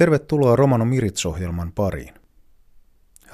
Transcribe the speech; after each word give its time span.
Tervetuloa 0.00 0.56
Romano 0.56 0.84
Mirits-ohjelman 0.84 1.72
pariin. 1.72 2.14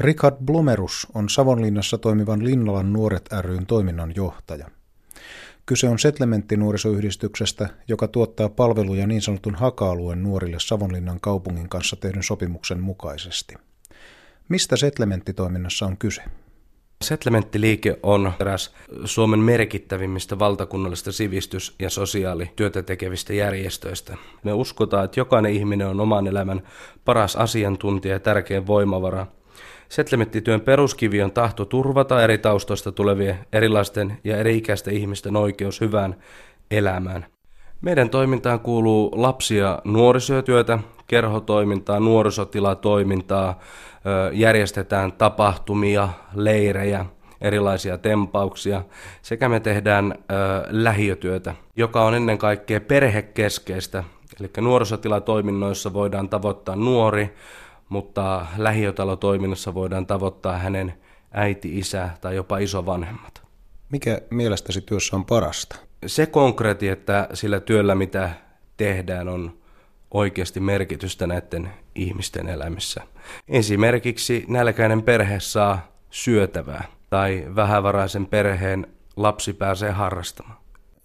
Richard 0.00 0.37
Blomerus 0.45 1.07
on 1.15 1.29
Savonlinnassa 1.29 1.99
toimivan 1.99 2.45
Linnalan 2.45 2.92
nuoret 2.92 3.29
ryn 3.41 3.67
toiminnan 3.67 4.12
johtaja. 4.16 4.71
Kyse 5.66 5.88
on 5.88 5.98
Setlementti-nuorisoyhdistyksestä, 5.98 7.68
joka 7.88 8.08
tuottaa 8.08 8.48
palveluja 8.48 9.06
niin 9.06 9.22
sanotun 9.22 9.54
haka-alueen 9.54 10.22
nuorille 10.22 10.56
Savonlinnan 10.60 11.21
kaupungin 11.21 11.68
kanssa 11.68 11.97
tehdyn 11.97 12.22
sopimuksen 12.22 12.80
mukaisesti. 12.80 13.54
Mistä 14.48 14.76
Setlementti-toiminnassa 14.76 15.87
on 15.87 15.96
kyse? 15.96 16.23
Settlementtiliike 17.02 17.98
on 18.02 18.33
eräs 18.41 18.74
Suomen 19.05 19.38
merkittävimmistä 19.38 20.38
valtakunnallisista 20.38 21.12
sivistys- 21.12 21.74
ja 21.78 21.91
sosiaalityötä 21.91 22.83
tekevistä 22.83 23.34
järjestöistä. 23.34 24.16
Me 24.42 24.52
uskotaan, 24.52 25.05
että 25.05 25.20
jokainen 25.20 25.52
ihminen 25.52 25.87
on 25.87 26.01
oman 26.01 26.27
elämän 26.27 26.62
paras 27.05 27.37
asiantuntija 27.37 28.14
ja 28.14 28.20
tärkein 28.20 28.66
voimavara. 28.66 29.27
Settlementtityön 29.88 30.60
peruskivi 30.60 31.22
on 31.22 31.32
tahto 31.32 31.64
turvata 31.64 32.22
eri 32.22 32.38
taustoista 32.38 32.92
tulevien 32.92 33.38
erilaisten 33.52 34.19
ja 34.24 34.36
eri-ikäisten 34.36 34.94
ihmisten 34.94 35.36
oikeus 35.36 35.80
hyvään 35.80 36.16
elämään. 36.70 37.27
Meidän 37.80 38.10
toimintaan 38.10 38.60
kuuluu 38.60 39.10
lapsia 39.14 39.78
nuorisotyötä, 39.84 40.78
kerhotoimintaa, 41.06 42.01
nuorisotilatoimintaa, 42.01 43.60
järjestetään 44.33 45.12
tapahtumia, 45.12 46.09
leirejä, 46.34 47.06
erilaisia 47.41 47.98
tempauksia 47.98 48.83
sekä 49.23 49.48
me 49.48 49.61
tehdään 49.61 50.14
lähiötyötä, 50.70 51.55
joka 51.77 52.05
on 52.05 52.14
ennen 52.14 52.38
kaikkea 52.38 52.80
perhekeskeistä. 52.80 54.05
Eli 54.41 54.50
nuorisotilatoiminnoissa 54.61 55.92
voidaan 55.92 56.28
tavoittaa 56.28 56.77
nuori, 56.77 57.34
mutta 57.88 58.47
lähiötalotoiminnassa 58.56 59.75
voidaan 59.75 60.06
tavoittaa 60.06 60.58
hänen 60.58 60.95
äiti, 61.33 61.78
isä 61.78 62.08
tai 62.20 62.36
jopa 62.36 62.58
isovanhemmat. 62.58 63.42
Mikä 63.92 64.20
mielestäsi 64.30 64.80
työssä 64.80 65.17
on 65.17 65.25
parasta? 65.25 65.77
Se 66.06 66.27
konkreetti, 66.27 66.89
että 66.89 67.28
sillä 67.34 67.61
työllä 67.61 67.95
mitä 67.95 68.30
tehdään 68.77 69.28
on 69.28 69.52
oikeasti 70.10 70.60
merkitystä 70.60 71.26
näiden 71.26 71.70
ihmisten 71.94 72.48
elämässä. 72.48 73.02
Esimerkiksi 73.48 74.44
nälkäinen 74.48 75.02
perhe 75.02 75.40
saa 75.40 75.88
syötävää 76.10 76.84
tai 77.10 77.46
vähävaraisen 77.56 78.27
perheen 78.27 78.86
lapsi 79.16 79.52
pääsee 79.52 79.90
harrastamaan. 79.90 80.58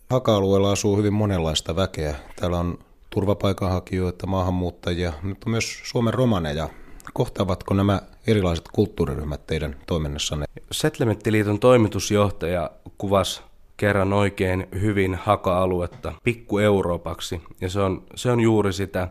Haka-alueella 0.09 0.71
asuu 0.71 0.97
hyvin 0.97 1.13
monenlaista 1.13 1.75
väkeä. 1.75 2.15
Täällä 2.35 2.59
on 2.59 2.77
turvapaikanhakijoita, 3.09 4.27
maahanmuuttajia, 4.27 5.13
mutta 5.23 5.49
myös 5.49 5.81
Suomen 5.83 6.13
romaneja. 6.13 6.69
Kohtaavatko 7.13 7.73
nämä 7.73 8.01
erilaiset 8.27 8.65
kulttuuriryhmät 8.73 9.47
teidän 9.47 9.75
toiminnassanne? 9.87 10.45
Settlementtiliiton 10.71 11.59
toimitusjohtaja 11.59 12.71
kuvasi 12.97 13.41
kerran 13.77 14.13
oikein 14.13 14.67
hyvin 14.81 15.15
Haka-aluetta 15.15 16.13
pikku-Euroopaksi, 16.23 17.41
ja 17.61 17.69
se 17.69 17.79
on, 17.79 18.03
se 18.15 18.31
on 18.31 18.39
juuri 18.39 18.73
sitä. 18.73 19.07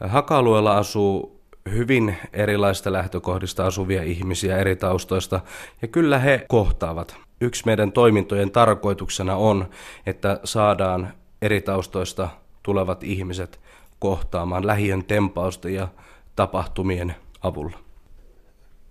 Haka-alueella 0.00 0.78
asuu 0.78 1.40
hyvin 1.70 2.16
erilaista 2.32 2.92
lähtökohdista 2.92 3.66
asuvia 3.66 4.02
ihmisiä 4.02 4.58
eri 4.58 4.76
taustoista, 4.76 5.40
ja 5.82 5.88
kyllä 5.88 6.18
he 6.18 6.44
kohtaavat. 6.48 7.16
Yksi 7.40 7.62
meidän 7.66 7.92
toimintojen 7.92 8.50
tarkoituksena 8.50 9.36
on, 9.36 9.70
että 10.06 10.40
saadaan 10.44 11.12
eri 11.42 11.60
taustoista 11.60 12.28
tulevat 12.62 13.04
ihmiset 13.04 13.60
kohtaamaan 13.98 14.66
lähiön 14.66 15.04
tempausta 15.04 15.68
ja 15.68 15.88
tapahtumien 16.36 17.14
avulla. 17.42 17.78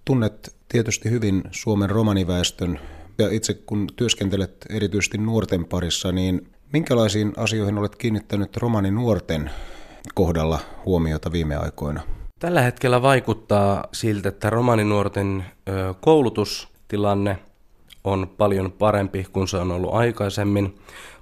Tunnet 0.05 0.55
tietysti 0.67 1.09
hyvin 1.09 1.43
Suomen 1.51 1.89
romaniväestön 1.89 2.79
ja 3.19 3.29
itse 3.31 3.53
kun 3.53 3.87
työskentelet 3.95 4.65
erityisesti 4.69 5.17
nuorten 5.17 5.65
parissa, 5.65 6.11
niin 6.11 6.47
minkälaisiin 6.73 7.33
asioihin 7.37 7.77
olet 7.77 7.95
kiinnittänyt 7.95 8.57
romani 8.57 8.91
nuorten 8.91 9.51
kohdalla 10.13 10.59
huomiota 10.85 11.31
viime 11.31 11.55
aikoina? 11.55 12.01
Tällä 12.39 12.61
hetkellä 12.61 13.01
vaikuttaa 13.01 13.83
siltä, 13.93 14.29
että 14.29 14.49
romaninuorten 14.49 15.45
koulutustilanne 16.01 17.39
on 18.03 18.27
paljon 18.37 18.71
parempi 18.71 19.25
kuin 19.33 19.47
se 19.47 19.57
on 19.57 19.71
ollut 19.71 19.93
aikaisemmin, 19.93 20.75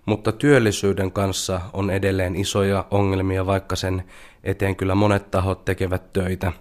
mutta 0.05 0.31
työllisyyden 0.31 1.11
kanssa 1.11 1.61
on 1.73 1.89
edelleen 1.89 2.35
isoja 2.35 2.85
ongelmia, 2.91 3.45
vaikka 3.45 3.75
sen 3.75 4.03
eteen 4.43 4.75
kyllä 4.75 4.95
monet 4.95 5.31
tahot 5.31 5.65
tekevät 5.65 6.13
töitä. 6.13 6.51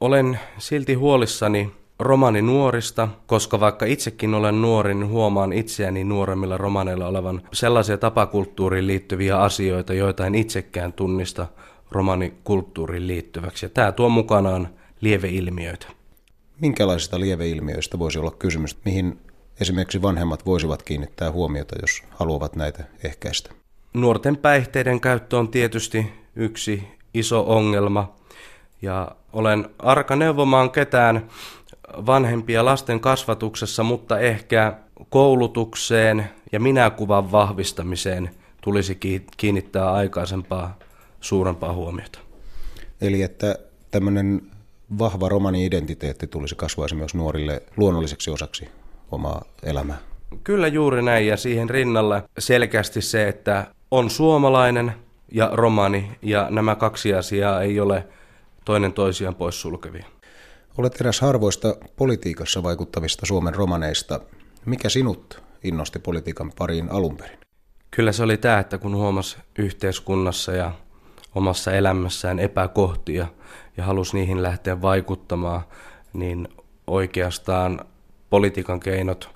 Olen 0.00 0.38
silti 0.58 0.94
huolissani 0.94 1.72
romani 2.02 2.42
nuorista, 2.42 3.08
koska 3.26 3.60
vaikka 3.60 3.86
itsekin 3.86 4.34
olen 4.34 4.62
nuori, 4.62 4.94
niin 4.94 5.08
huomaan 5.08 5.52
itseäni 5.52 6.04
nuoremmilla 6.04 6.56
romaneilla 6.56 7.06
olevan 7.06 7.42
sellaisia 7.52 7.98
tapakulttuuriin 7.98 8.86
liittyviä 8.86 9.38
asioita, 9.38 9.94
joita 9.94 10.26
en 10.26 10.34
itsekään 10.34 10.92
tunnista 10.92 11.46
romanikulttuuriin 11.90 13.06
liittyväksi. 13.06 13.66
Ja 13.66 13.70
tämä 13.70 13.92
tuo 13.92 14.08
mukanaan 14.08 14.68
lieveilmiöitä. 15.00 15.86
Minkälaisista 16.60 17.20
lieveilmiöistä 17.20 17.98
voisi 17.98 18.18
olla 18.18 18.30
kysymys, 18.30 18.76
mihin 18.84 19.18
esimerkiksi 19.60 20.02
vanhemmat 20.02 20.46
voisivat 20.46 20.82
kiinnittää 20.82 21.30
huomiota, 21.32 21.76
jos 21.80 22.02
haluavat 22.10 22.56
näitä 22.56 22.84
ehkäistä? 23.04 23.50
Nuorten 23.94 24.36
päihteiden 24.36 25.00
käyttö 25.00 25.38
on 25.38 25.48
tietysti 25.48 26.12
yksi 26.36 26.82
iso 27.14 27.44
ongelma. 27.46 28.12
Ja 28.82 29.08
olen 29.32 29.68
arka 29.78 30.16
neuvomaan 30.16 30.70
ketään 30.70 31.28
vanhempia 32.06 32.64
lasten 32.64 33.00
kasvatuksessa, 33.00 33.82
mutta 33.82 34.18
ehkä 34.18 34.76
koulutukseen 35.08 36.30
ja 36.52 36.60
minäkuvan 36.60 37.32
vahvistamiseen 37.32 38.30
tulisi 38.60 38.98
kiinnittää 39.36 39.92
aikaisempaa 39.92 40.78
suurempaa 41.20 41.72
huomiota. 41.72 42.18
Eli 43.00 43.22
että 43.22 43.58
tämmöinen 43.90 44.42
vahva 44.98 45.28
romani-identiteetti 45.28 46.26
tulisi 46.26 46.54
kasvaisi 46.54 46.94
myös 46.94 47.14
nuorille 47.14 47.62
luonnolliseksi 47.76 48.30
osaksi 48.30 48.68
omaa 49.10 49.44
elämää. 49.62 49.98
Kyllä 50.44 50.68
juuri 50.68 51.02
näin 51.02 51.26
ja 51.26 51.36
siihen 51.36 51.70
rinnalle 51.70 52.22
selkeästi 52.38 53.02
se, 53.02 53.28
että 53.28 53.66
on 53.90 54.10
suomalainen 54.10 54.92
ja 55.32 55.50
romani 55.52 56.10
ja 56.22 56.46
nämä 56.50 56.74
kaksi 56.74 57.14
asiaa 57.14 57.62
ei 57.62 57.80
ole 57.80 58.06
toinen 58.64 58.92
toisiaan 58.92 59.34
poissulkevia. 59.34 60.06
Olet 60.78 61.00
eräs 61.00 61.20
harvoista 61.20 61.76
politiikassa 61.96 62.62
vaikuttavista 62.62 63.26
Suomen 63.26 63.54
romaneista. 63.54 64.20
Mikä 64.66 64.88
sinut 64.88 65.42
innosti 65.64 65.98
politiikan 65.98 66.52
pariin 66.58 66.90
alun 66.90 67.16
perin? 67.16 67.38
Kyllä 67.90 68.12
se 68.12 68.22
oli 68.22 68.36
tämä, 68.36 68.58
että 68.58 68.78
kun 68.78 68.96
huomasi 68.96 69.36
yhteiskunnassa 69.58 70.52
ja 70.52 70.72
omassa 71.34 71.72
elämässään 71.72 72.38
epäkohtia 72.38 73.26
ja 73.76 73.84
halusi 73.84 74.16
niihin 74.16 74.42
lähteä 74.42 74.82
vaikuttamaan, 74.82 75.62
niin 76.12 76.48
oikeastaan 76.86 77.80
politiikan 78.30 78.80
keinot 78.80 79.30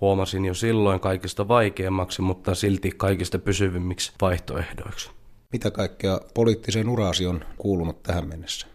huomasin 0.00 0.44
jo 0.44 0.54
silloin 0.54 1.00
kaikista 1.00 1.48
vaikeammaksi, 1.48 2.22
mutta 2.22 2.54
silti 2.54 2.90
kaikista 2.96 3.38
pysyvimmiksi 3.38 4.12
vaihtoehdoiksi. 4.20 5.10
Mitä 5.52 5.70
kaikkea 5.70 6.20
poliittiseen 6.34 6.88
uraasi 6.88 7.26
on 7.26 7.44
kuulunut 7.58 8.02
tähän 8.02 8.28
mennessä? 8.28 8.66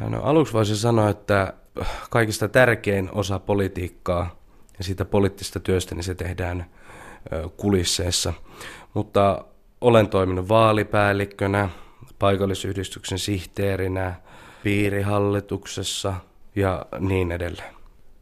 No, 0.00 0.22
aluksi 0.22 0.52
voisin 0.52 0.76
sanoa, 0.76 1.08
että 1.08 1.52
kaikista 2.10 2.48
tärkein 2.48 3.10
osa 3.12 3.38
politiikkaa 3.38 4.36
ja 4.78 4.84
siitä 4.84 5.04
poliittista 5.04 5.60
työstä, 5.60 5.94
niin 5.94 6.04
se 6.04 6.14
tehdään 6.14 6.66
kulisseessa. 7.56 8.32
Mutta 8.94 9.44
olen 9.80 10.08
toiminut 10.08 10.48
vaalipäällikkönä, 10.48 11.68
paikallisyhdistyksen 12.18 13.18
sihteerinä, 13.18 14.14
piirihallituksessa 14.62 16.14
ja 16.56 16.86
niin 16.98 17.32
edelleen. 17.32 17.74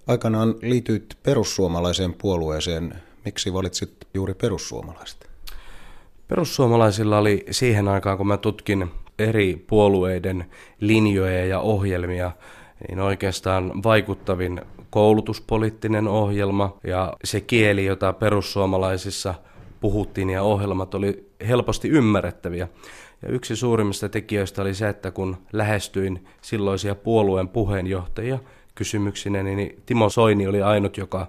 Aikanaan 0.07 0.55
liityit 0.63 1.19
perussuomalaiseen 1.23 2.15
puolueeseen. 2.15 3.03
Miksi 3.25 3.53
valitsit 3.53 4.09
juuri 4.15 4.35
perussuomalaiset? 4.35 5.31
Perussuomalaisilla 6.29 7.19
oli 7.19 7.47
siihen 7.51 7.89
aikaan, 7.89 8.17
kun 8.17 8.27
mä 8.27 8.37
tutkin 8.37 8.91
eri 9.19 9.65
puolueiden 9.67 10.45
linjoja 10.81 11.47
ja 11.47 11.61
ohjelmia, 11.61 12.33
niin 12.89 13.01
oikeastaan 13.01 13.83
vaikuttavin 13.85 14.61
koulutuspoliittinen 14.91 16.09
ohjelma 16.09 16.79
ja 16.85 17.17
se 17.25 17.41
kieli, 17.41 17.85
jota 17.85 18.13
perussuomalaisissa 18.13 19.35
puhuttiin 19.81 20.31
ja 20.31 20.43
ohjelmat 20.43 20.95
oli 20.95 21.31
helposti 21.49 21.89
ymmärrettäviä. 21.89 22.69
Ja 23.23 23.29
yksi 23.29 23.57
suurimmista 23.57 24.09
tekijöistä 24.09 24.63
oli 24.63 24.75
se, 24.75 24.89
että 24.89 25.11
kun 25.11 25.37
lähestyin 25.53 26.25
silloisia 26.41 26.95
puolueen 26.95 27.49
puheenjohtajia 27.49 28.39
kysymyksinä, 28.75 29.43
niin 29.43 29.83
Timo 29.87 30.11
Soini 30.11 30.47
oli 30.47 30.63
ainut, 30.63 30.97
joka 30.97 31.27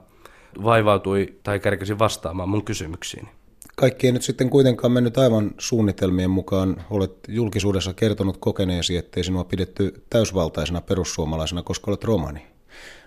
vaivautui 0.64 1.36
tai 1.44 1.60
kärkäsi 1.60 2.00
vastaamaan 2.00 2.50
mun 2.50 2.66
kysymyksiin. 2.66 3.28
Kaikki 3.76 4.08
ei 4.08 4.14
nyt 4.14 4.22
sitten 4.22 4.50
kuitenkaan 4.50 4.92
mennyt 4.92 5.18
aivan 5.18 5.52
suunnitelmien 5.58 6.30
mukaan. 6.30 6.86
Olet 6.90 7.12
julkisuudessa 7.28 7.94
kertonut 7.94 8.38
kokeneesi, 8.38 8.98
ettei 8.98 9.24
sinua 9.24 9.44
pidetty 9.44 10.04
täysvaltaisena 10.10 10.82
perussuomalaisena, 10.82 11.64
koska 11.64 11.92
olet 11.92 12.04
romani. 12.04 12.48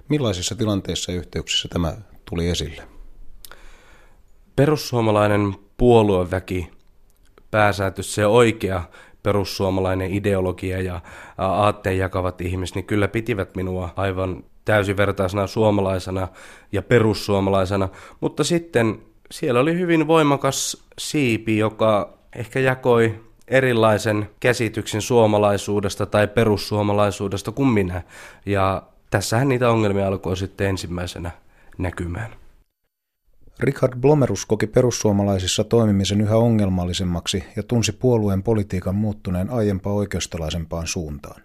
Millaisissa 0.08 0.54
tilanteissa 0.54 1.12
ja 1.12 1.18
yhteyksissä 1.18 1.68
tämä 1.68 1.96
tuli 2.24 2.48
esille? 2.48 2.82
Perussuomalainen 4.56 5.54
puolueväki, 5.76 6.70
pääsääntöisesti 7.50 8.14
se 8.14 8.26
oikea 8.26 8.82
perussuomalainen 9.22 10.10
ideologia 10.10 10.82
ja 10.82 11.00
aatteen 11.38 11.98
jakavat 11.98 12.40
ihmiset, 12.40 12.76
niin 12.76 12.84
kyllä 12.84 13.08
pitivät 13.08 13.56
minua 13.56 13.92
aivan 13.96 14.44
täysivertaisena 14.64 15.46
suomalaisena 15.46 16.28
ja 16.72 16.82
perussuomalaisena, 16.82 17.88
mutta 18.20 18.44
sitten 18.44 19.02
siellä 19.30 19.60
oli 19.60 19.78
hyvin 19.78 20.06
voimakas 20.06 20.84
siipi, 20.98 21.58
joka 21.58 22.18
ehkä 22.36 22.60
jakoi 22.60 23.20
erilaisen 23.48 24.30
käsityksen 24.40 25.02
suomalaisuudesta 25.02 26.06
tai 26.06 26.28
perussuomalaisuudesta 26.28 27.52
kuin 27.52 27.68
minä. 27.68 28.02
Ja 28.46 28.82
tässähän 29.10 29.48
niitä 29.48 29.70
ongelmia 29.70 30.06
alkoi 30.06 30.36
sitten 30.36 30.66
ensimmäisenä 30.66 31.30
näkymään. 31.78 32.30
Richard 33.60 34.00
Blomerus 34.00 34.46
koki 34.46 34.66
perussuomalaisissa 34.66 35.64
toimimisen 35.64 36.20
yhä 36.20 36.36
ongelmallisemmaksi 36.36 37.44
ja 37.56 37.62
tunsi 37.62 37.92
puolueen 37.92 38.42
politiikan 38.42 38.94
muuttuneen 38.94 39.50
aiempaa 39.50 39.92
oikeistolaisempaan 39.92 40.86
suuntaan. 40.86 41.42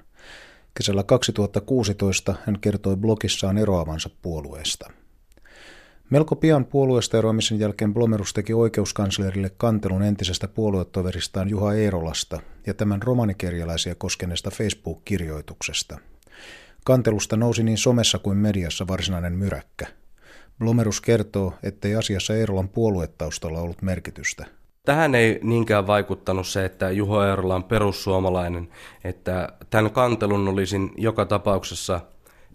Kesällä 0.78 1.04
2016 1.04 2.36
hän 2.46 2.60
kertoi 2.60 2.98
blogissaan 2.98 3.58
eroavansa 3.58 4.10
puolueesta. 4.22 4.92
Melko 6.14 6.36
pian 6.36 6.66
puolueesta 6.66 7.18
eroamisen 7.18 7.60
jälkeen 7.60 7.94
Blomerus 7.94 8.34
teki 8.34 8.54
oikeuskanslerille 8.54 9.52
kantelun 9.58 10.04
entisestä 10.04 10.48
puoluetoveristaan 10.48 11.50
Juha 11.50 11.74
Eerolasta 11.74 12.40
ja 12.68 12.74
tämän 12.74 13.02
romanikerjäläisiä 13.02 13.96
koskeneesta 13.96 14.52
Facebook-kirjoituksesta. 14.52 16.00
Kantelusta 16.86 17.38
nousi 17.38 17.64
niin 17.64 17.78
somessa 17.78 18.20
kuin 18.20 18.38
mediassa 18.38 18.88
varsinainen 18.88 19.34
myräkkä. 19.34 19.88
Blomerus 20.60 21.02
kertoo, 21.02 21.54
ettei 21.64 21.96
asiassa 21.96 22.36
Eerolan 22.36 22.70
puoluetaustalla 22.70 23.60
ollut 23.60 23.82
merkitystä. 23.82 24.46
Tähän 24.86 25.16
ei 25.16 25.40
niinkään 25.44 25.88
vaikuttanut 25.88 26.48
se, 26.48 26.66
että 26.66 26.92
Juho 26.92 27.24
Eerola 27.24 27.56
on 27.56 27.64
perussuomalainen, 27.64 28.70
että 29.04 29.50
tämän 29.70 29.92
kantelun 29.92 30.48
olisin 30.48 30.92
joka 30.98 31.26
tapauksessa 31.26 32.02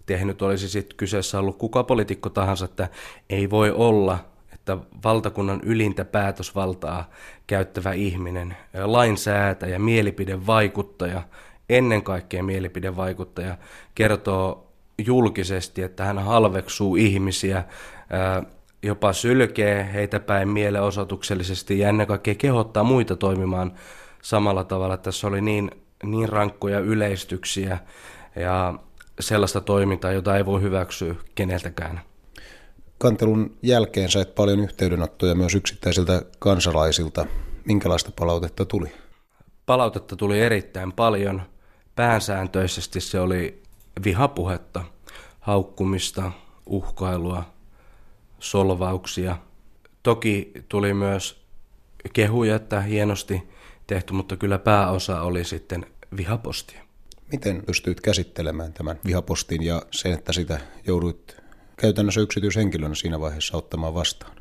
tehnyt, 0.09 0.41
olisi 0.41 0.69
sitten 0.69 0.97
kyseessä 0.97 1.39
ollut 1.39 1.57
kuka 1.57 1.83
poliitikko 1.83 2.29
tahansa, 2.29 2.65
että 2.65 2.89
ei 3.29 3.49
voi 3.49 3.71
olla, 3.71 4.19
että 4.53 4.77
valtakunnan 5.03 5.59
ylintä 5.63 6.05
päätösvaltaa 6.05 7.09
käyttävä 7.47 7.93
ihminen, 7.93 8.57
lainsäätäjä, 8.83 9.79
mielipidevaikuttaja, 9.79 11.21
ennen 11.69 12.03
kaikkea 12.03 12.43
mielipidevaikuttaja, 12.43 13.57
kertoo 13.95 14.67
julkisesti, 14.97 15.81
että 15.81 16.05
hän 16.05 16.19
halveksuu 16.19 16.95
ihmisiä, 16.95 17.63
jopa 18.83 19.13
sylkee 19.13 19.89
heitä 19.93 20.19
päin 20.19 20.49
mielenosoituksellisesti 20.49 21.79
ja 21.79 21.89
ennen 21.89 22.07
kaikkea 22.07 22.35
kehottaa 22.35 22.83
muita 22.83 23.15
toimimaan 23.15 23.71
samalla 24.21 24.63
tavalla. 24.63 24.97
Tässä 24.97 25.27
oli 25.27 25.41
niin, 25.41 25.71
niin 26.03 26.29
rankkoja 26.29 26.79
yleistyksiä 26.79 27.77
ja 28.35 28.73
sellaista 29.19 29.61
toimintaa, 29.61 30.11
jota 30.11 30.37
ei 30.37 30.45
voi 30.45 30.61
hyväksyä 30.61 31.15
keneltäkään. 31.35 32.01
Kantelun 32.97 33.57
jälkeen 33.63 34.11
sait 34.11 34.35
paljon 34.35 34.59
yhteydenottoja 34.59 35.35
myös 35.35 35.55
yksittäisiltä 35.55 36.21
kansalaisilta. 36.39 37.25
Minkälaista 37.65 38.11
palautetta 38.19 38.65
tuli? 38.65 38.91
Palautetta 39.65 40.15
tuli 40.15 40.39
erittäin 40.39 40.91
paljon. 40.91 41.41
Päänsääntöisesti 41.95 43.01
se 43.01 43.19
oli 43.19 43.63
vihapuhetta, 44.03 44.83
haukkumista, 45.39 46.31
uhkailua, 46.65 47.43
solvauksia. 48.39 49.37
Toki 50.03 50.51
tuli 50.69 50.93
myös 50.93 51.41
kehuja, 52.13 52.55
että 52.55 52.81
hienosti 52.81 53.49
tehty, 53.87 54.13
mutta 54.13 54.37
kyllä 54.37 54.59
pääosa 54.59 55.21
oli 55.21 55.43
sitten 55.43 55.85
vihapostia. 56.17 56.88
Miten 57.31 57.63
pystyit 57.65 58.01
käsittelemään 58.01 58.73
tämän 58.73 58.99
vihapostin 59.05 59.63
ja 59.63 59.81
sen, 59.91 60.13
että 60.13 60.33
sitä 60.33 60.59
jouduit 60.87 61.37
käytännössä 61.77 62.21
yksityishenkilönä 62.21 62.95
siinä 62.95 63.19
vaiheessa 63.19 63.57
ottamaan 63.57 63.93
vastaan? 63.93 64.31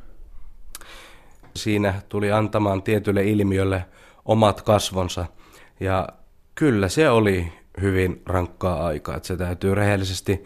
Siinä 1.56 2.02
tuli 2.08 2.32
antamaan 2.32 2.82
tietylle 2.82 3.24
ilmiölle 3.24 3.84
omat 4.24 4.62
kasvonsa 4.62 5.26
ja 5.80 6.08
kyllä 6.54 6.88
se 6.88 7.10
oli 7.10 7.52
hyvin 7.80 8.22
rankkaa 8.26 8.86
aikaa. 8.86 9.16
Että 9.16 9.26
se 9.26 9.36
täytyy 9.36 9.74
rehellisesti 9.74 10.44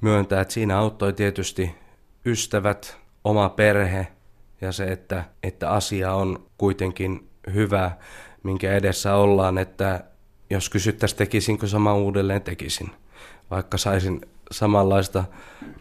myöntää, 0.00 0.40
että 0.40 0.54
siinä 0.54 0.78
auttoi 0.78 1.12
tietysti 1.12 1.74
ystävät, 2.26 2.98
oma 3.24 3.48
perhe 3.48 4.06
ja 4.60 4.72
se, 4.72 4.84
että, 4.84 5.24
että 5.42 5.70
asia 5.70 6.14
on 6.14 6.46
kuitenkin 6.58 7.28
hyvä, 7.54 7.90
minkä 8.42 8.72
edessä 8.72 9.14
ollaan, 9.14 9.58
että 9.58 10.04
jos 10.50 10.70
kysyttäisiin 10.70 11.18
tekisinkö 11.18 11.68
sama 11.68 11.94
uudelleen, 11.94 12.42
tekisin. 12.42 12.90
Vaikka 13.50 13.78
saisin 13.78 14.20
samanlaista 14.50 15.24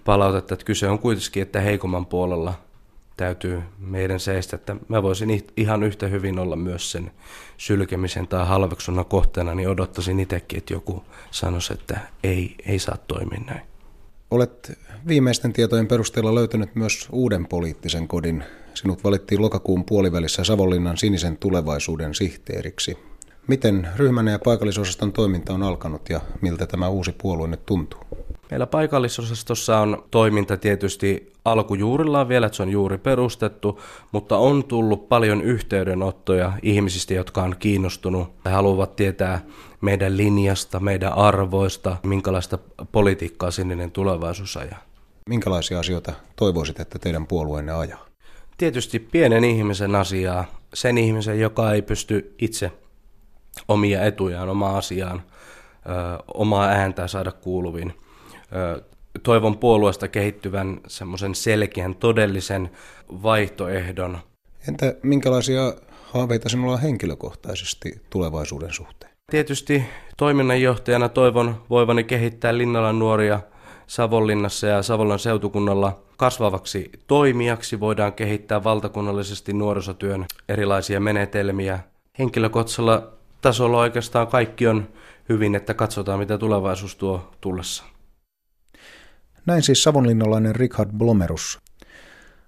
palautetta, 0.05 0.53
että 0.53 0.65
kyse 0.65 0.89
on 0.89 0.99
kuitenkin, 0.99 1.43
että 1.43 1.61
heikomman 1.61 2.05
puolella 2.05 2.53
täytyy 3.17 3.61
meidän 3.77 4.19
seistä, 4.19 4.55
että 4.55 4.75
mä 4.87 5.03
voisin 5.03 5.43
ihan 5.57 5.83
yhtä 5.83 6.07
hyvin 6.07 6.39
olla 6.39 6.55
myös 6.55 6.91
sen 6.91 7.11
sylkemisen 7.57 8.27
tai 8.27 8.45
halveksunnan 8.47 9.05
kohteena, 9.05 9.55
niin 9.55 9.69
odottaisin 9.69 10.19
itsekin, 10.19 10.57
että 10.57 10.73
joku 10.73 11.03
sanoisi, 11.31 11.73
että 11.73 11.99
ei, 12.23 12.55
ei 12.65 12.79
saa 12.79 12.97
toimia 12.97 13.41
näin. 13.47 13.61
Olet 14.31 14.79
viimeisten 15.07 15.53
tietojen 15.53 15.87
perusteella 15.87 16.35
löytänyt 16.35 16.75
myös 16.75 17.07
uuden 17.11 17.47
poliittisen 17.47 18.07
kodin. 18.07 18.43
Sinut 18.73 19.03
valittiin 19.03 19.41
lokakuun 19.41 19.85
puolivälissä 19.85 20.43
Savonlinnan 20.43 20.97
sinisen 20.97 21.37
tulevaisuuden 21.37 22.15
sihteeriksi. 22.15 22.97
Miten 23.47 23.87
ryhmän 23.95 24.27
ja 24.27 24.39
paikallisosaston 24.39 25.13
toiminta 25.13 25.53
on 25.53 25.63
alkanut 25.63 26.09
ja 26.09 26.21
miltä 26.41 26.67
tämä 26.67 26.87
uusi 26.87 27.15
puolue 27.21 27.47
nyt 27.47 27.65
tuntuu? 27.65 27.99
Meillä 28.51 28.67
paikallisosastossa 28.67 29.79
on 29.79 30.03
toiminta 30.11 30.57
tietysti 30.57 31.31
alkujuurillaan 31.45 32.27
vielä, 32.27 32.45
että 32.45 32.55
se 32.55 32.63
on 32.63 32.69
juuri 32.69 32.97
perustettu, 32.97 33.81
mutta 34.11 34.37
on 34.37 34.63
tullut 34.63 35.09
paljon 35.09 35.41
yhteydenottoja 35.41 36.53
ihmisistä, 36.61 37.13
jotka 37.13 37.43
on 37.43 37.55
kiinnostunut 37.59 38.27
ja 38.45 38.51
haluavat 38.51 38.95
tietää 38.95 39.41
meidän 39.81 40.17
linjasta, 40.17 40.79
meidän 40.79 41.13
arvoista, 41.13 41.97
minkälaista 42.03 42.57
politiikkaa 42.91 43.51
sininen 43.51 43.91
tulevaisuus 43.91 44.57
ajaa. 44.57 44.83
Minkälaisia 45.29 45.79
asioita 45.79 46.13
toivoisit, 46.35 46.79
että 46.79 46.99
teidän 46.99 47.27
puolueenne 47.27 47.71
ajaa? 47.71 48.05
Tietysti 48.57 48.99
pienen 48.99 49.43
ihmisen 49.43 49.95
asiaa, 49.95 50.45
sen 50.73 50.97
ihmisen, 50.97 51.39
joka 51.39 51.73
ei 51.73 51.81
pysty 51.81 52.35
itse 52.39 52.71
omia 53.67 54.05
etujaan, 54.05 54.49
omaa 54.49 54.77
asiaan, 54.77 55.21
ö, 55.85 56.23
omaa 56.33 56.67
ääntää 56.67 57.07
saada 57.07 57.31
kuuluviin. 57.31 57.93
Ö, 58.55 58.81
toivon 59.23 59.57
puolueesta 59.57 60.07
kehittyvän 60.07 60.79
semmoisen 60.87 61.35
selkeän, 61.35 61.95
todellisen 61.95 62.71
vaihtoehdon. 63.23 64.17
Entä 64.67 64.95
minkälaisia 65.03 65.73
haaveita 66.13 66.49
sinulla 66.49 66.73
on 66.73 66.81
henkilökohtaisesti 66.81 68.01
tulevaisuuden 68.09 68.73
suhteen? 68.73 69.13
Tietysti 69.31 69.83
toiminnanjohtajana 70.17 71.09
toivon 71.09 71.61
voivani 71.69 72.03
kehittää 72.03 72.57
Linnalan 72.57 72.99
nuoria 72.99 73.39
Savonlinnassa 73.87 74.67
ja 74.67 74.83
Savonlinnan 74.83 75.19
seutukunnalla 75.19 75.99
kasvavaksi 76.17 76.91
toimijaksi. 77.07 77.79
Voidaan 77.79 78.13
kehittää 78.13 78.63
valtakunnallisesti 78.63 79.53
nuorisotyön 79.53 80.25
erilaisia 80.49 80.99
menetelmiä. 80.99 81.79
Henkilökohtaisella 82.19 83.13
tasolla 83.43 83.79
oikeastaan 83.79 84.27
kaikki 84.27 84.67
on 84.67 84.89
hyvin, 85.29 85.55
että 85.55 85.73
katsotaan 85.73 86.19
mitä 86.19 86.37
tulevaisuus 86.37 86.95
tuo 86.95 87.31
tullessa. 87.41 87.83
Näin 89.45 89.63
siis 89.63 89.83
savonlinnalainen 89.83 90.55
Richard 90.55 90.89
Blomerus. 90.97 91.59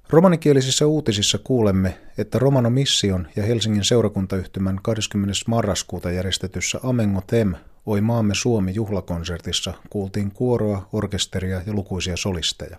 Romanikielisissä 0.10 0.86
uutisissa 0.86 1.38
kuulemme, 1.38 1.98
että 2.18 2.40
Romano 2.40 2.70
Mission 2.70 3.28
ja 3.36 3.44
Helsingin 3.44 3.84
seurakuntayhtymän 3.84 4.80
20. 4.84 5.34
marraskuuta 5.48 6.12
järjestetyssä 6.12 6.80
Amengo 6.84 7.22
Tem 7.28 7.54
Oi 7.86 8.02
maamme 8.02 8.36
Suomi 8.36 8.74
juhlakonsertissa 8.76 9.74
kuultiin 9.90 10.32
kuoroa, 10.32 10.90
orkesteria 10.94 11.62
ja 11.66 11.74
lukuisia 11.74 12.18
solisteja. 12.18 12.78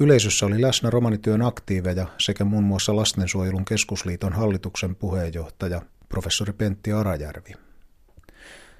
Yleisössä 0.00 0.46
oli 0.46 0.62
läsnä 0.62 0.90
romanityön 0.90 1.42
aktiiveja 1.42 2.06
sekä 2.18 2.44
muun 2.44 2.64
muassa 2.64 2.96
Lastensuojelun 2.96 3.64
keskusliiton 3.64 4.32
hallituksen 4.32 4.96
puheenjohtaja 4.96 5.82
professori 6.12 6.52
Pentti 6.52 6.92
Arajärvi. 6.92 7.52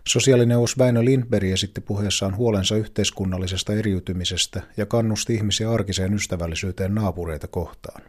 Sosiaalineuvos 0.09 0.79
Väinö 0.79 1.05
Lindberg 1.05 1.49
esitti 1.49 1.81
puheessaan 1.81 2.37
huolensa 2.37 2.77
yhteiskunnallisesta 2.77 3.73
eriytymisestä 3.73 4.63
ja 4.77 4.87
kannusti 4.87 5.35
ihmisiä 5.35 5.71
arkiseen 5.71 6.15
ystävällisyyteen 6.15 6.95
naapureita 6.95 7.49
kohtaan. 7.49 8.03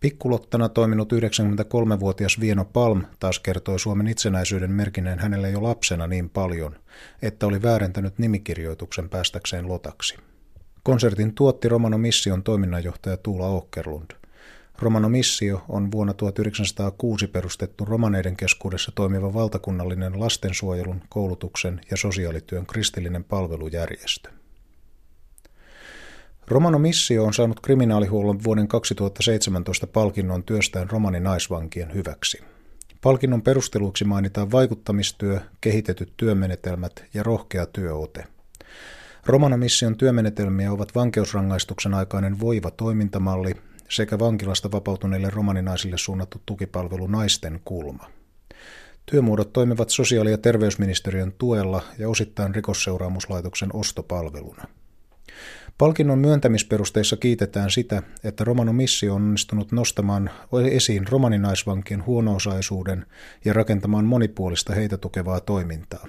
Pikkulottana 0.00 0.68
toiminut 0.68 1.12
93-vuotias 1.12 2.40
Vieno 2.40 2.64
Palm 2.64 3.04
taas 3.20 3.38
kertoi 3.38 3.78
Suomen 3.78 4.06
itsenäisyyden 4.06 4.72
merkineen 4.72 5.18
hänelle 5.18 5.50
jo 5.50 5.62
lapsena 5.62 6.06
niin 6.06 6.30
paljon, 6.30 6.76
että 7.22 7.46
oli 7.46 7.62
väärentänyt 7.62 8.18
nimikirjoituksen 8.18 9.08
päästäkseen 9.08 9.68
lotaksi. 9.68 10.16
Konsertin 10.82 11.34
tuotti 11.34 11.68
Romano 11.68 11.98
Mission 11.98 12.42
toiminnanjohtaja 12.42 13.16
Tuula 13.16 13.48
Åkerlund. 13.48 14.10
Romano 14.82 15.08
Missio 15.08 15.64
on 15.68 15.92
vuonna 15.92 16.14
1906 16.14 17.26
perustettu 17.26 17.84
romaneiden 17.84 18.36
keskuudessa 18.36 18.92
toimiva 18.94 19.34
valtakunnallinen 19.34 20.20
lastensuojelun, 20.20 21.02
koulutuksen 21.08 21.80
ja 21.90 21.96
sosiaalityön 21.96 22.66
kristillinen 22.66 23.24
palvelujärjestö. 23.24 24.30
Romano 26.48 26.78
Missio 26.78 27.24
on 27.24 27.34
saanut 27.34 27.60
kriminaalihuollon 27.60 28.44
vuoden 28.44 28.68
2017 28.68 29.86
palkinnon 29.86 30.44
työstään 30.44 30.90
romani 30.90 31.20
naisvankien 31.20 31.94
hyväksi. 31.94 32.38
Palkinnon 33.00 33.42
perusteluksi 33.42 34.04
mainitaan 34.04 34.50
vaikuttamistyö, 34.50 35.40
kehitetyt 35.60 36.12
työmenetelmät 36.16 37.04
ja 37.14 37.22
rohkea 37.22 37.66
työote. 37.66 38.24
Romano 39.26 39.56
Mission 39.56 39.96
työmenetelmiä 39.96 40.72
ovat 40.72 40.94
vankeusrangaistuksen 40.94 41.94
aikainen 41.94 42.40
voiva 42.40 42.70
toimintamalli 42.70 43.54
sekä 43.88 44.18
vankilasta 44.18 44.72
vapautuneille 44.72 45.30
romaninaisille 45.30 45.98
suunnattu 45.98 46.42
tukipalvelu 46.46 47.06
Naisten 47.06 47.60
kulma. 47.64 48.10
Työmuodot 49.06 49.52
toimivat 49.52 49.90
sosiaali- 49.90 50.30
ja 50.30 50.38
terveysministeriön 50.38 51.32
tuella 51.38 51.82
ja 51.98 52.08
osittain 52.08 52.54
rikosseuraamuslaitoksen 52.54 53.74
ostopalveluna. 53.74 54.64
Palkinnon 55.78 56.18
myöntämisperusteissa 56.18 57.16
kiitetään 57.16 57.70
sitä, 57.70 58.02
että 58.24 58.44
Romano 58.44 58.72
Missio 58.72 59.14
on 59.14 59.22
onnistunut 59.22 59.72
nostamaan 59.72 60.30
esiin 60.70 61.08
romaninaisvankien 61.08 62.06
huonoosaisuuden 62.06 63.06
ja 63.44 63.52
rakentamaan 63.52 64.04
monipuolista 64.04 64.74
heitä 64.74 64.96
tukevaa 64.96 65.40
toimintaa. 65.40 66.06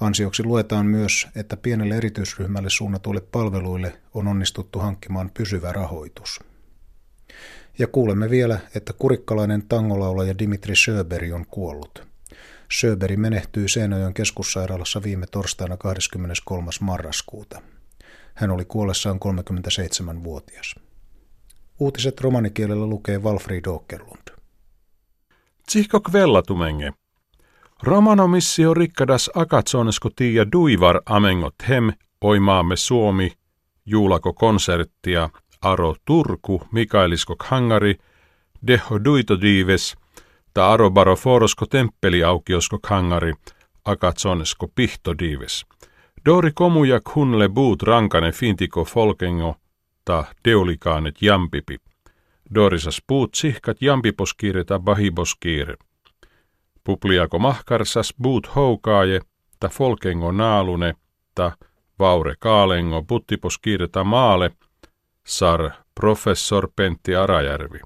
Ansioksi 0.00 0.44
luetaan 0.44 0.86
myös, 0.86 1.28
että 1.36 1.56
pienelle 1.56 1.96
erityisryhmälle 1.96 2.70
suunnatuille 2.70 3.20
palveluille 3.20 4.00
on 4.14 4.28
onnistuttu 4.28 4.78
hankkimaan 4.78 5.30
pysyvä 5.34 5.72
rahoitus. 5.72 6.40
Ja 7.78 7.86
kuulemme 7.86 8.30
vielä, 8.30 8.58
että 8.74 8.92
kurikkalainen 8.92 9.62
tangolaulaja 9.68 10.38
Dimitri 10.38 10.76
Söberi 10.76 11.32
on 11.32 11.46
kuollut. 11.46 12.06
Söberi 12.72 13.16
menehtyi 13.16 13.68
Seinäjoen 13.68 14.14
keskussairaalassa 14.14 15.02
viime 15.02 15.26
torstaina 15.26 15.76
23. 15.76 16.70
marraskuuta. 16.80 17.62
Hän 18.34 18.50
oli 18.50 18.64
kuollessaan 18.64 19.16
37-vuotias. 19.16 20.74
Uutiset 21.78 22.20
romanikielellä 22.20 22.86
lukee 22.86 23.18
Walfried 23.18 23.66
Åkerlund. 23.66 24.28
Tsihko 25.66 26.00
kvellatumenge. 26.00 26.92
Romano 27.82 28.28
missio 28.28 28.74
rikkadas 28.74 29.30
akatsonesko 29.34 30.10
tiia 30.16 30.52
duivar 30.52 31.00
amengot 31.06 31.54
hem, 31.68 31.92
oimaamme 32.20 32.76
Suomi, 32.76 33.32
juulako 33.86 34.32
konserttia, 34.32 35.30
aro 35.62 35.94
Turku, 36.04 36.62
Mikaeliskok 36.72 37.42
hangari, 37.42 37.94
deho 38.66 39.04
duito 39.04 39.40
diives, 39.40 39.96
ta 40.54 40.72
aro 40.72 40.90
baro 40.90 41.16
forosko 41.16 41.66
temppeli 41.66 42.24
aukiosko 42.24 42.78
hangari, 42.82 43.34
akatsonesko 43.84 44.68
pihto 44.74 45.18
diives. 45.18 45.66
Dori 46.24 46.50
komuja 46.54 47.00
kunle 47.12 47.48
buut 47.48 47.82
rankane 47.82 48.32
fintiko 48.32 48.84
folkengo 48.84 49.56
ta 50.04 50.24
deulikaanet 50.44 51.22
jampipi. 51.22 51.76
Dorisas 52.54 53.02
puut 53.06 53.34
sihkat 53.34 53.80
jampiposkiire 53.80 54.64
bahiboskiire. 54.78 55.74
Pupliako 56.84 57.38
mahkarsas 57.38 58.14
buut 58.22 58.54
houkaaje 58.54 59.20
ta 59.60 59.68
folkengo 59.68 60.32
naalune 60.32 60.94
ta 61.34 61.52
vaure 61.98 62.34
kaalengo 62.38 63.02
buttiposkiire 63.02 63.88
ta 63.88 64.04
maale 64.04 64.50
sar 65.28 65.70
professor 65.94 66.68
Pentti 66.76 67.16
Arajärvi. 67.16 67.80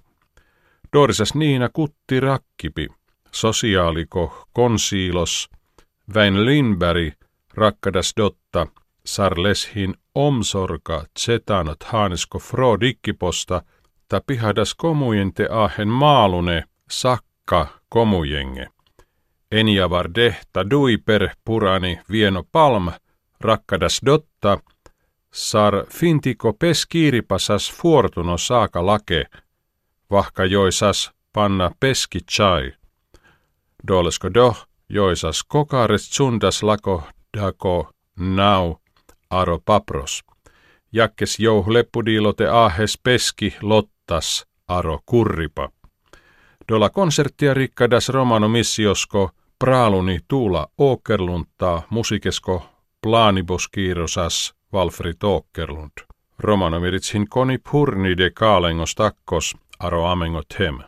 Dorisas 0.93 1.35
Niina 1.35 1.69
Kutti 1.69 2.21
Rakkipi, 2.21 2.89
sosiaaliko 3.33 4.47
konsiilos, 4.53 5.51
Väin 6.15 6.45
Lindberg, 6.47 7.13
rakkadas 7.55 8.13
dotta, 8.17 8.67
sarleshin 9.07 9.95
omsorka 10.15 11.05
tsetanot 11.15 11.83
haanesko 11.83 12.39
fro 12.39 12.81
dikkiposta, 12.81 13.63
ta 14.09 14.21
pihadas 14.27 14.75
komujente 14.75 15.49
ahen 15.51 15.89
maalune 15.89 16.65
sakka 16.91 17.67
komujenge. 17.89 18.69
Enjavar 19.53 20.11
dehta 20.15 20.71
duiper 20.71 21.29
purani 21.45 22.01
vieno 22.11 22.45
palm, 22.53 22.93
rakkadas 23.41 24.01
dotta, 24.07 24.59
sar 25.33 25.85
fintiko 25.91 26.53
peskiiripasas 26.53 27.73
fuortuno 27.73 28.39
saaka 28.39 28.87
lake, 28.87 29.25
vahka 30.11 30.45
joisas 30.45 31.11
panna 31.33 31.71
peski 31.81 32.21
chai. 32.21 32.73
Dolesko 33.89 34.35
doh, 34.35 34.67
joisas 34.89 35.43
kokares 35.43 36.11
tsundas 36.11 36.63
lako 36.63 37.03
dako 37.37 37.91
nau 38.17 38.77
aro 39.31 39.59
papros. 39.65 40.25
Jakkes 40.93 41.39
jouh 41.39 41.69
leppudiilote 41.69 42.49
ahes 42.49 42.99
peski 43.03 43.55
lottas 43.63 44.47
aro 44.69 45.01
kurripa. 45.07 45.69
Dola 46.69 46.91
konserttia 46.91 47.55
rikkadas 47.55 48.09
romano 48.09 48.49
missiosko 48.49 49.31
praaluni 49.59 50.21
tuula 50.29 50.67
åkerluntaa 50.79 51.83
musikesko 51.91 52.63
plaaniboskiirosas 53.03 54.55
Valfri 54.73 55.13
Åkerlund. 55.25 55.93
Romano 56.39 56.81
miritsin 56.81 57.29
koni 57.29 57.59
purni 57.71 58.17
de 58.17 58.31
kaalengos 58.31 58.95
takkos 58.95 59.57
aro 59.79 60.07
amengot 60.07 60.59
hem. 60.59 60.79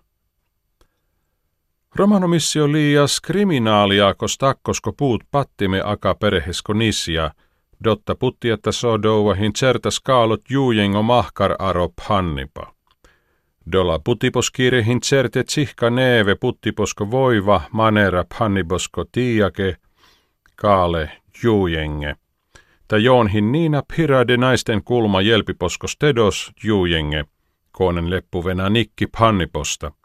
Romanomissio 1.96 2.72
liias 2.72 3.20
kriminaaliakos 3.20 4.38
takkosko 4.38 4.92
puut 4.92 5.22
pattime 5.30 5.82
aka 5.84 6.14
perehesko 6.14 6.72
nissia, 6.72 7.30
dotta 7.84 8.14
puttietta 8.14 8.72
sodouahin 8.72 9.52
certas 9.52 10.00
kaalot 10.00 10.50
juujengo 10.50 11.02
mahkar 11.02 11.56
arop 11.58 11.92
hannipa. 12.00 12.74
Dola 13.72 13.98
putiposkiirehin 13.98 15.00
certet 15.00 15.48
sihka 15.48 15.90
neeve 15.90 16.34
puttiposko 16.34 17.10
voiva 17.10 17.60
manera 17.72 18.24
pannibosko 18.38 19.04
tiake, 19.12 19.76
kaale 20.56 21.10
juujenge. 21.42 22.14
Ta 22.88 22.98
joonhin 22.98 23.52
niina 23.52 23.82
pirade 23.96 24.36
naisten 24.36 24.84
kulma 24.84 25.22
jelpiposkos 25.22 25.96
tedos 25.96 26.52
juujenge, 26.64 27.24
koonen 27.72 28.10
leppuvena 28.10 28.70
nikki 28.70 29.06
panniposta– 29.06 29.92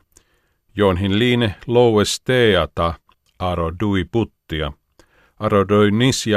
Jonhin 0.80 1.20
liine 1.20 1.56
loues 1.68 2.22
teata, 2.22 2.94
aro 3.40 3.72
dui 3.80 4.06
puttia. 4.12 4.72
Aro 5.40 5.68
doi 5.68 5.92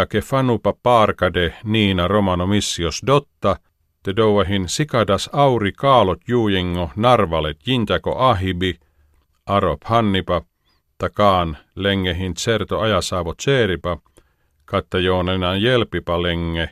ke 0.08 0.20
fanupa 0.20 0.72
parkade 0.82 1.54
niina 1.64 2.08
romano 2.08 2.46
missios 2.46 3.02
dotta, 3.06 3.56
te 4.02 4.16
douahin 4.16 4.68
sikadas 4.68 5.30
auri 5.32 5.72
kaalot 5.72 6.20
juujengo 6.28 6.90
narvalet 6.96 7.58
jintako 7.66 8.18
ahibi, 8.18 8.78
aro 9.46 9.76
hannipa, 9.84 10.42
takaan 10.98 11.58
lengehin 11.74 12.34
certo 12.34 12.80
ajasaavo 12.80 13.34
tseeripa, 13.34 13.98
katta 14.72 14.98
joonenaan 14.98 15.62
jelpipa 15.62 16.22
lenge, 16.22 16.68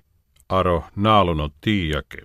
aro 0.48 0.84
naalunot 0.96 1.52
tiiake. 1.60 2.18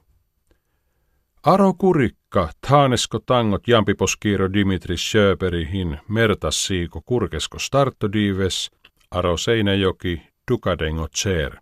Aro 1.44 1.74
kurikka, 1.74 2.50
taanesko 2.68 3.20
tangot 3.20 3.68
jampiposkiiro 3.68 4.54
Dimitri 4.54 4.98
Schöperihin, 4.98 5.98
mertassiiko 6.08 7.02
kurkesko 7.06 7.60
startodives, 7.60 8.72
aro 9.12 9.38
Seinäjoki, 9.38 10.22
dukadengo 10.52 11.08
tser. 11.08 11.56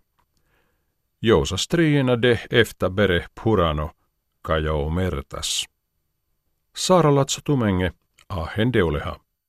Jousa 1.22 1.56
striina 1.56 2.22
de 2.22 2.40
efta 2.50 2.90
bere 2.90 3.26
purano, 3.42 3.90
kajou 4.42 4.90
mertas. 4.90 5.66
Saara 6.76 7.14
Latso 7.14 7.40
Tumenge, 7.44 7.92
ahen 8.28 8.72
deuleha. 8.72 9.23